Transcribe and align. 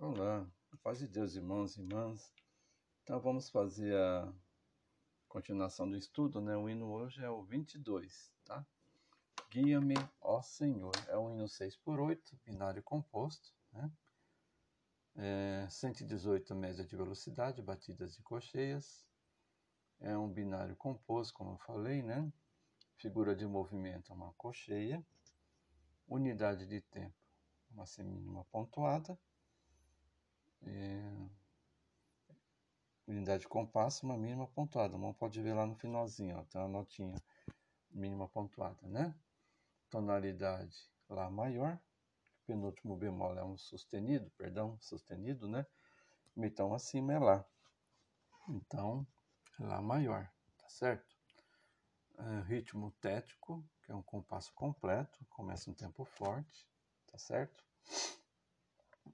Olá, 0.00 0.48
paz 0.80 1.00
de 1.00 1.08
Deus, 1.08 1.34
irmãos 1.34 1.76
e 1.76 1.80
irmãs. 1.80 2.32
Então 3.02 3.18
vamos 3.18 3.50
fazer 3.50 3.96
a 3.96 4.32
continuação 5.26 5.90
do 5.90 5.96
estudo, 5.96 6.40
né? 6.40 6.56
O 6.56 6.68
hino 6.68 6.88
hoje 6.88 7.20
é 7.20 7.28
o 7.28 7.42
22, 7.42 8.32
tá? 8.44 8.64
Guia-me, 9.50 9.96
ó 10.20 10.40
Senhor. 10.40 10.92
É 11.08 11.18
um 11.18 11.32
hino 11.32 11.48
6 11.48 11.74
por 11.78 11.98
8 11.98 12.38
binário 12.44 12.80
composto, 12.80 13.52
né? 13.72 13.90
É 15.16 15.66
118 15.68 16.54
média 16.54 16.84
de 16.84 16.96
velocidade, 16.96 17.60
batidas 17.60 18.14
de 18.14 18.22
cocheias. 18.22 19.04
É 19.98 20.16
um 20.16 20.28
binário 20.28 20.76
composto, 20.76 21.34
como 21.34 21.54
eu 21.54 21.58
falei, 21.58 22.04
né? 22.04 22.32
Figura 22.98 23.34
de 23.34 23.44
movimento, 23.48 24.14
uma 24.14 24.32
cocheia. 24.34 25.04
Unidade 26.06 26.66
de 26.66 26.80
tempo, 26.82 27.16
uma 27.72 27.84
semínima 27.84 28.44
pontuada 28.44 29.18
é, 30.62 31.28
unidade 33.06 33.42
de 33.42 33.48
compasso, 33.48 34.04
uma 34.04 34.16
mínima 34.16 34.46
pontuada. 34.46 34.96
Não 34.98 35.12
pode 35.12 35.40
ver 35.40 35.54
lá 35.54 35.66
no 35.66 35.74
finalzinho, 35.74 36.38
ó, 36.38 36.44
tem 36.44 36.60
uma 36.60 36.68
notinha 36.68 37.14
mínima 37.90 38.28
pontuada, 38.28 38.86
né? 38.86 39.14
Tonalidade 39.90 40.76
Lá 41.08 41.30
maior, 41.30 41.80
penúltimo 42.46 42.94
bemol 42.94 43.34
é 43.38 43.42
um 43.42 43.56
sustenido, 43.56 44.30
perdão, 44.36 44.78
sustenido, 44.78 45.48
né? 45.48 45.66
Então 46.36 46.74
acima 46.74 47.14
é 47.14 47.18
Lá. 47.18 47.44
Então, 48.46 49.06
Lá 49.58 49.80
maior, 49.80 50.30
tá 50.58 50.68
certo? 50.68 51.16
É, 52.18 52.40
ritmo 52.42 52.92
tético, 53.00 53.64
que 53.82 53.90
é 53.90 53.94
um 53.94 54.02
compasso 54.02 54.52
completo, 54.54 55.24
começa 55.30 55.70
um 55.70 55.74
tempo 55.74 56.04
forte, 56.04 56.68
tá 57.10 57.18
certo? 57.18 57.64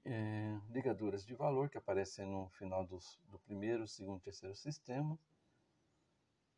É, 0.05 0.59
ligaduras 0.69 1.25
de 1.25 1.33
valor 1.33 1.69
que 1.69 1.77
aparecem 1.77 2.25
no 2.25 2.47
final 2.49 2.85
dos, 2.85 3.19
do 3.25 3.39
primeiro, 3.39 3.87
segundo, 3.87 4.21
terceiro 4.21 4.55
sistema. 4.55 5.17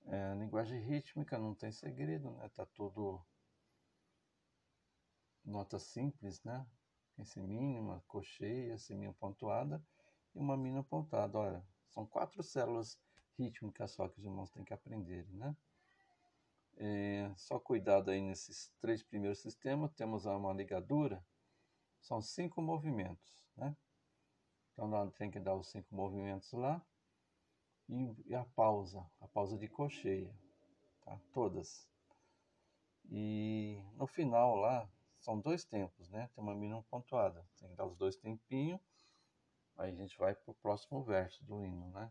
É, 0.05 0.35
linguagem 0.35 0.81
rítmica 0.81 1.37
não 1.37 1.55
tem 1.55 1.71
segredo, 1.71 2.31
né? 2.31 2.49
Tá 2.49 2.65
tudo 2.65 3.25
nota 5.43 5.79
simples, 5.79 6.43
né? 6.43 6.65
Tem 7.15 7.25
semínima, 7.25 8.03
cocheia, 8.07 8.77
semínima 8.77 9.13
pontuada 9.13 9.81
e 10.35 10.39
uma 10.39 10.57
mínima 10.57 10.83
pontuada. 10.83 11.37
Olha, 11.37 11.65
são 11.87 12.05
quatro 12.05 12.43
células 12.43 12.99
rítmicas 13.37 13.91
só 13.91 14.07
que 14.09 14.19
os 14.19 14.25
irmãos 14.25 14.51
têm 14.51 14.63
que 14.63 14.73
aprenderem, 14.73 15.33
né? 15.33 15.55
É, 16.79 17.31
só 17.35 17.59
cuidado 17.59 18.11
aí 18.11 18.21
nesses 18.21 18.71
três 18.79 19.01
primeiros 19.01 19.39
sistemas, 19.39 19.91
temos 19.93 20.25
uma 20.25 20.53
ligadura 20.53 21.25
são 22.07 22.21
cinco 22.21 22.61
movimentos, 22.61 23.43
né? 23.55 23.75
Então 24.71 24.87
nós 24.87 25.13
tem 25.15 25.29
que 25.29 25.39
dar 25.39 25.55
os 25.55 25.67
cinco 25.67 25.93
movimentos 25.93 26.51
lá 26.53 26.81
e, 27.89 28.15
e 28.25 28.33
a 28.33 28.45
pausa, 28.45 29.05
a 29.19 29.27
pausa 29.27 29.57
de 29.57 29.67
cocheia, 29.67 30.33
tá? 31.01 31.19
Todas. 31.33 31.85
E 33.09 33.81
no 33.95 34.07
final 34.07 34.55
lá 34.55 34.89
são 35.19 35.39
dois 35.39 35.65
tempos, 35.65 36.09
né? 36.09 36.29
Tem 36.33 36.41
uma 36.41 36.55
mínima 36.55 36.81
pontuada, 36.83 37.45
tem 37.57 37.69
que 37.69 37.75
dar 37.75 37.85
os 37.85 37.97
dois 37.97 38.15
tempinhos. 38.15 38.79
Aí 39.75 39.91
a 39.91 39.95
gente 39.95 40.17
vai 40.17 40.33
para 40.33 40.51
o 40.51 40.55
próximo 40.55 41.03
verso 41.03 41.43
do 41.43 41.61
hino, 41.65 41.89
né? 41.91 42.09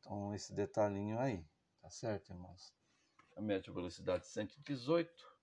Então 0.00 0.34
esse 0.34 0.52
detalhinho 0.52 1.20
aí, 1.20 1.46
tá 1.80 1.88
certo, 1.88 2.30
irmãos? 2.32 2.74
A 3.36 3.40
média 3.40 3.72
velocidade 3.72 4.26
118, 4.26 5.36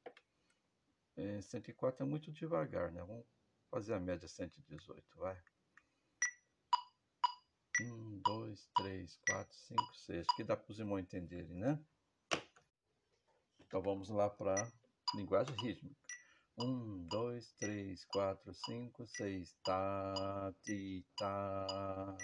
é, 1.15 1.41
104 1.41 2.03
é 2.03 2.07
muito 2.07 2.31
devagar, 2.31 2.91
né? 2.91 3.01
Vamos 3.03 3.25
fazer 3.71 3.93
a 3.93 3.99
média 3.99 4.27
118, 4.27 5.03
vai. 5.15 5.41
1, 7.79 8.21
2, 8.25 8.69
3, 8.75 9.19
4, 9.25 9.57
5, 9.57 9.95
6. 9.95 10.27
Que 10.35 10.43
dá 10.43 10.57
para 10.57 10.69
os 10.69 10.77
irmãos 10.77 10.99
entenderem, 10.99 11.55
né? 11.55 11.79
Então 13.61 13.81
vamos 13.81 14.09
lá 14.09 14.29
para 14.29 14.69
linguagem 15.15 15.55
rítmica. 15.55 15.95
1, 16.57 17.07
2, 17.07 17.53
3, 17.53 18.05
4, 18.05 18.53
5, 18.53 19.07
6. 19.07 19.55
Tá, 19.63 20.53
ti, 20.63 21.05
tá, 21.17 22.17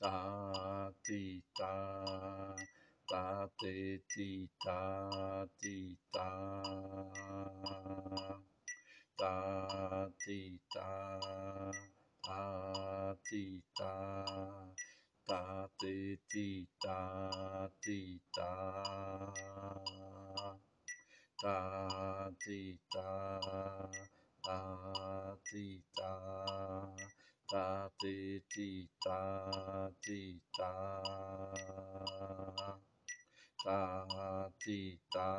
tá, 0.00 0.94
ti, 1.04 1.44
tá. 1.54 2.56
Tá, 3.06 3.50
te, 3.58 4.02
ti, 4.08 4.50
tá, 4.64 5.46
ti, 5.60 5.98
tá 6.10 6.62
ta 9.16 9.63
ti 10.24 10.58
ta 10.72 11.20
ta 12.24 13.14
ti 13.28 13.60
ta 13.76 13.92
ta 15.28 15.68
ti 15.78 16.16
ti 16.30 16.66
ta 16.80 16.98
ti 17.82 18.20
ta 18.32 18.52
ta 21.42 21.56
ti 22.40 22.78
ta 22.92 23.10
ta 24.44 24.58
ti 25.44 25.66
ta 25.92 26.12
ta 27.50 27.90
ti 28.00 28.40
ti 28.48 28.88
ta 29.04 29.20
ti 30.00 30.40
ta 30.56 30.72
ta 33.64 33.80
ti 34.64 34.80
ta 35.12 35.30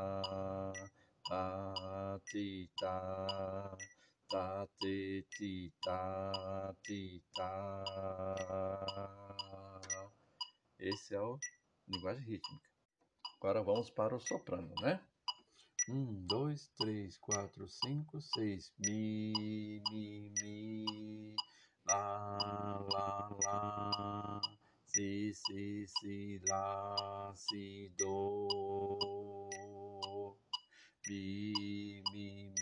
ta 1.27 1.43
ti 2.29 2.69
ta 2.79 2.95
ta 4.29 4.67
ti 4.79 5.25
ti 5.29 5.71
ta 5.83 6.75
ti 6.83 7.23
ta 7.33 7.83
esse 10.79 11.15
é 11.15 11.19
o 11.19 11.39
linguagem 11.87 12.25
rítmica. 12.25 12.69
Agora 13.37 13.63
vamos 13.63 13.89
para 13.89 14.15
o 14.15 14.19
soprano 14.19 14.73
né? 14.81 15.01
Um 15.87 16.25
dois 16.25 16.67
três 16.77 17.17
quatro 17.17 17.67
cinco 17.69 18.19
seis. 18.21 18.73
Mi 18.79 19.81
mi 19.91 20.33
mi. 20.41 21.35
Lá 21.87 22.85
lá 22.91 23.37
lá. 23.43 24.41
Si 24.87 25.33
si 25.33 25.85
si 25.87 26.41
lá 26.47 27.33
si 27.35 27.93
do. 27.97 28.47
Mi, 31.07 32.01
mi, 32.11 32.54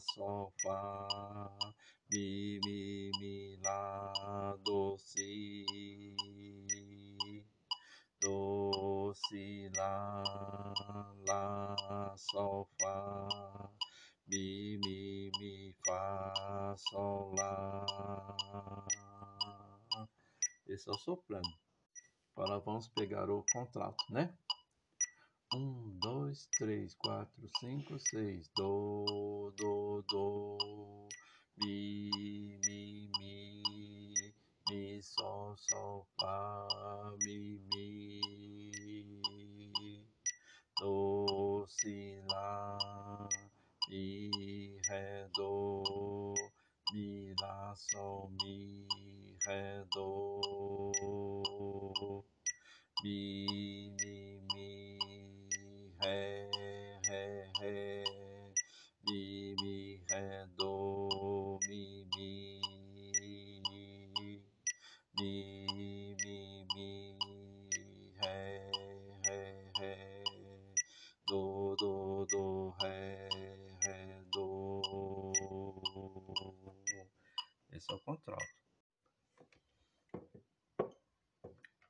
sol, 0.00 0.52
fá, 0.62 1.58
mi, 2.10 2.60
mi, 2.64 3.10
mi, 3.20 3.56
lá, 3.62 4.56
do, 4.64 4.96
si, 4.98 5.66
do, 8.20 9.12
si, 9.14 9.70
lá, 9.76 10.22
lá, 11.26 12.14
sol, 12.16 12.68
fá, 12.80 13.28
mi, 14.26 14.78
mi, 14.78 15.30
mi, 15.38 15.76
fá, 15.86 16.74
sol, 16.76 17.34
lá. 17.36 17.86
Esse 20.66 20.88
é 20.88 20.92
o 20.92 20.98
soprano. 20.98 21.52
Agora 22.34 22.58
vamos 22.60 22.88
pegar 22.88 23.28
o 23.28 23.44
contralto, 23.52 24.04
né? 24.10 24.34
Um, 25.54 25.98
dois, 25.98 26.46
três, 26.58 26.94
quatro, 26.94 27.48
cinco, 27.60 27.98
seis. 27.98 28.48
Do, 28.56 29.51
ré, 44.92 45.26
do, 45.34 46.34
mi, 46.92 47.34
lá, 47.40 47.74
sol, 47.76 48.30
mi, 48.42 48.86
ré, 49.46 49.84
do, 49.94 50.38
mi, 53.02 53.94
mi, 54.02 54.40
mi, 54.54 55.94
ré, 56.00 56.50
ré, 57.08 57.50
ré, 57.60 58.04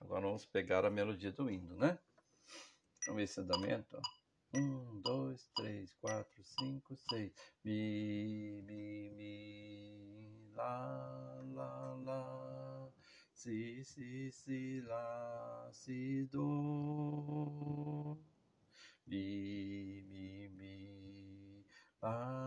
Agora 0.00 0.27
vamos 0.27 0.44
pegar 0.44 0.85
a 0.85 0.91
melodia 0.91 1.33
do 1.33 1.50
hino, 1.50 1.77
né? 1.77 1.99
Vamos 3.06 3.17
ver 3.17 3.23
esse 3.25 3.41
andamento. 3.41 3.99
Um, 4.55 5.00
dois, 5.00 5.49
três, 5.56 5.93
quatro, 5.94 6.44
cinco, 6.44 6.94
seis. 7.09 7.33
Mi, 7.65 8.62
mi, 8.67 9.11
mi, 9.11 10.50
lá, 10.55 11.43
lá, 11.55 11.94
lá. 12.05 12.89
Si, 13.33 13.83
si, 13.85 14.31
si, 14.31 14.81
lá, 14.83 15.71
si, 15.73 16.27
do. 16.31 18.19
Mi, 19.06 20.03
mi, 20.11 20.49
mi, 20.50 21.65
lá, 22.03 22.42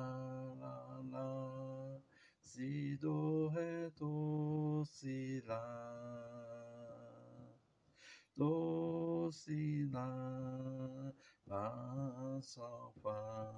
do, 8.35 9.29
si, 9.31 9.89
lá, 11.47 12.39
sol, 12.41 12.93
fá, 13.01 13.53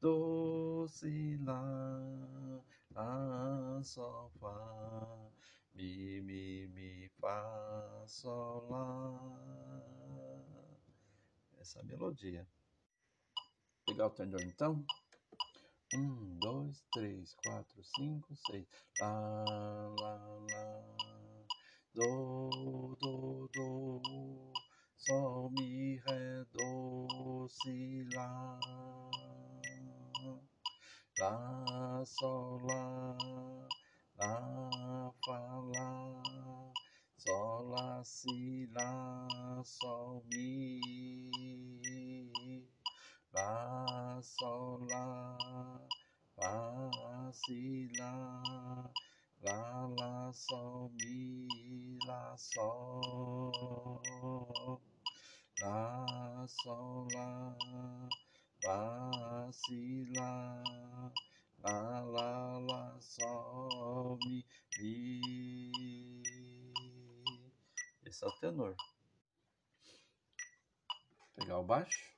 do, 0.01 0.87
si, 0.89 1.37
lá, 1.45 1.63
lá, 2.91 3.81
fá, 4.41 5.31
mi, 5.75 6.21
mi, 6.23 6.67
mi, 6.69 7.09
fá, 7.21 8.05
sol, 8.07 8.69
lá. 8.69 9.45
Essa 11.61 11.83
melodia. 11.83 12.47
Pegar 13.87 14.07
o 14.07 14.11
tenor 14.11 14.43
então. 14.43 14.85
Um, 15.97 16.39
dois, 16.41 16.83
três, 16.93 17.35
quatro, 17.35 17.85
cinco, 17.85 18.35
seis. 18.51 18.67
Lá, 19.01 19.45
lá, 20.01 20.17
lá. 20.51 20.83
Do, 21.95 22.97
do, 23.01 23.49
do. 23.55 24.53
Sol, 24.99 25.51
mi, 25.51 25.97
ré, 26.05 26.45
do, 26.53 27.47
si, 27.49 28.09
lá. 28.13 28.59
Lá, 31.21 32.03
sol, 32.05 32.61
lá. 32.67 33.17
Lá, 34.19 35.15
fá, 35.25 35.61
lá. 35.77 36.23
Sol, 37.19 37.69
lá, 37.69 38.03
si, 38.03 38.69
lá. 38.73 39.63
Sol, 39.63 40.25
mi. 40.33 41.74
Lá, 43.35 44.21
sol, 44.23 44.87
lá, 44.89 45.37
lá, 46.37 47.33
si, 47.33 47.91
lá, 47.99 48.43
lá, 49.43 49.87
lá, 49.99 50.33
sol, 50.33 50.93
mi, 50.95 51.99
lá, 52.07 52.37
sol, 52.37 53.51
lá, 55.61 56.47
sol, 56.47 57.09
lá, 57.13 57.57
lá, 58.63 59.51
si, 59.51 60.07
lá, 60.17 60.63
lá, 61.59 62.01
lá, 62.03 62.59
lá, 62.59 63.01
sol, 63.01 64.17
mi, 64.25 64.47
mi. 64.79 66.23
Esse 68.07 68.25
é 68.25 68.29
o 68.29 68.33
tenor. 68.39 68.77
Pegar 71.35 71.59
o 71.59 71.65
baixo. 71.65 72.14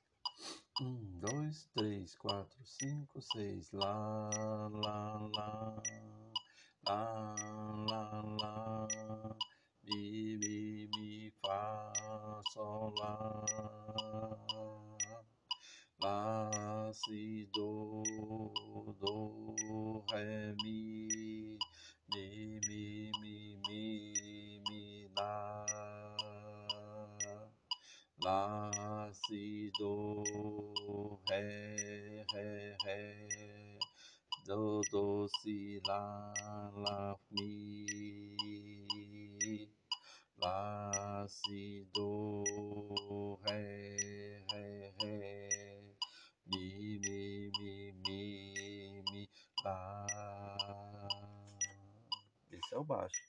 Um, 0.79 1.19
dois, 1.19 1.67
três, 1.73 2.15
quatro, 2.15 2.59
cinco, 2.63 3.19
seis. 3.19 3.71
Lá, 3.71 4.29
lá, 4.71 5.29
lá. 5.35 5.83
Lá, 6.85 7.35
lá, 7.89 8.21
lá. 8.41 8.87
Mi, 9.83 10.37
mi, 10.37 10.87
mi, 10.95 11.33
fá, 11.41 11.91
sol, 12.53 12.93
lá. 12.99 13.45
Lá, 15.99 16.91
si, 16.93 17.49
do, 17.53 18.03
do, 18.99 20.03
ré, 20.11 20.53
mi. 20.61 21.57
Mi, 22.13 22.59
mi, 22.67 23.11
mi, 23.19 23.59
mi, 23.67 24.61
mi, 24.69 25.09
lá. 25.17 25.65
Lá, 28.23 28.56
si, 29.27 29.69
do, 29.77 30.23
ré, 31.27 32.25
ré, 32.33 32.77
ré. 32.85 33.27
Do, 34.45 34.81
do, 34.89 35.27
si, 35.41 35.81
lá, 35.85 36.33
mi. 37.31 37.85
Lá, 40.37 41.27
si, 41.27 41.85
do, 41.93 43.37
ré, 43.43 44.45
ré, 44.49 44.93
ré. 45.01 45.49
Mi, 46.45 46.99
mi, 46.99 47.51
mi, 47.59 47.91
mi, 48.07 49.03
mi, 49.11 49.29
lá. 49.65 50.05
Esse 52.49 52.75
é 52.75 52.77
o 52.77 52.83
baixo. 52.85 53.27